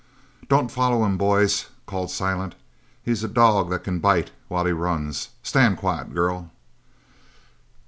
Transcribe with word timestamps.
"Don't 0.49 0.71
follow 0.71 1.05
him, 1.05 1.15
boys!" 1.15 1.67
called 1.85 2.09
Silent. 2.09 2.55
"He's 3.03 3.23
a 3.23 3.27
dog 3.27 3.69
that 3.69 3.83
can 3.83 3.99
bite 3.99 4.31
while 4.47 4.65
he 4.65 4.71
runs. 4.71 5.29
Stand 5.43 5.77
quiet, 5.77 6.11
girl!" 6.11 6.49